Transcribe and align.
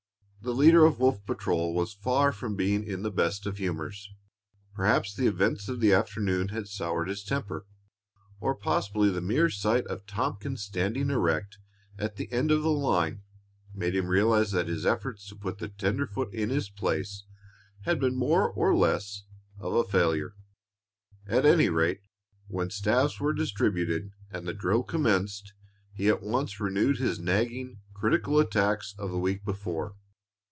The 0.43 0.55
leader 0.55 0.85
of 0.85 0.99
Wolf 0.99 1.23
patrol 1.27 1.75
was 1.75 1.93
far 1.93 2.31
from 2.31 2.55
being 2.55 2.83
in 2.83 3.03
the 3.03 3.11
best 3.11 3.45
of 3.45 3.57
humors. 3.59 4.09
Perhaps 4.73 5.13
the 5.13 5.27
events 5.27 5.69
of 5.69 5.79
the 5.81 5.93
afternoon 5.93 6.47
had 6.47 6.67
soured 6.67 7.09
his 7.09 7.23
temper; 7.23 7.67
or 8.39 8.55
possibly 8.55 9.11
the 9.11 9.21
mere 9.21 9.51
sight 9.51 9.85
of 9.85 10.07
Tompkins 10.07 10.63
standing 10.63 11.11
erect 11.11 11.59
at 11.99 12.15
the 12.15 12.27
end 12.31 12.49
of 12.49 12.63
the 12.63 12.71
line 12.71 13.21
made 13.75 13.95
him 13.95 14.07
realize 14.07 14.49
that 14.49 14.67
his 14.67 14.83
efforts 14.83 15.27
to 15.27 15.35
put 15.35 15.59
the 15.59 15.67
tenderfoot 15.67 16.33
in 16.33 16.49
his 16.49 16.71
place 16.71 17.25
had 17.81 17.99
been 17.99 18.15
more 18.15 18.49
or 18.49 18.75
less 18.75 19.25
of 19.59 19.73
a 19.75 19.83
failure. 19.83 20.33
At 21.27 21.45
any 21.45 21.69
rate, 21.69 22.01
when 22.47 22.71
staves 22.71 23.19
were 23.19 23.33
distributed 23.33 24.09
and 24.31 24.47
the 24.47 24.55
drill 24.55 24.81
commenced, 24.81 25.53
he 25.93 26.07
at 26.07 26.23
once 26.23 26.59
renewed 26.59 26.97
his 26.97 27.19
nagging, 27.19 27.77
critical 27.93 28.39
attacks 28.39 28.95
of 28.97 29.11
the 29.11 29.19
week 29.19 29.45
before. 29.45 29.97